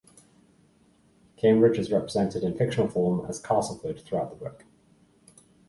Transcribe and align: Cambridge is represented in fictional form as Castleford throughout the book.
Cambridge 1.37 1.77
is 1.77 1.91
represented 1.91 2.41
in 2.41 2.57
fictional 2.57 2.89
form 2.89 3.23
as 3.29 3.39
Castleford 3.39 4.01
throughout 4.03 4.31
the 4.31 4.35
book. 4.35 4.65